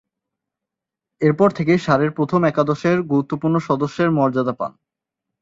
[1.21, 4.71] এরপর থেকেই সারের প্রথম একাদশের গুরুত্বপূর্ণ সদস্যের মর্যাদা পান।